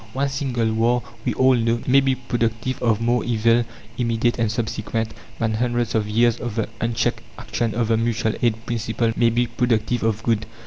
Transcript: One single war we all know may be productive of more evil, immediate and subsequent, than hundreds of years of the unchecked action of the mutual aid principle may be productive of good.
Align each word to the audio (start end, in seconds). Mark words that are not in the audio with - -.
One 0.13 0.29
single 0.29 0.73
war 0.73 1.03
we 1.25 1.35
all 1.35 1.53
know 1.53 1.79
may 1.85 1.99
be 1.99 2.15
productive 2.15 2.81
of 2.81 3.01
more 3.01 3.23
evil, 3.23 3.65
immediate 3.99 4.39
and 4.39 4.51
subsequent, 4.51 5.13
than 5.37 5.53
hundreds 5.53 5.93
of 5.93 6.09
years 6.09 6.37
of 6.39 6.55
the 6.55 6.67
unchecked 6.81 7.21
action 7.37 7.75
of 7.75 7.89
the 7.89 7.97
mutual 7.97 8.33
aid 8.41 8.65
principle 8.65 9.13
may 9.15 9.29
be 9.29 9.45
productive 9.45 10.01
of 10.01 10.23
good. 10.23 10.47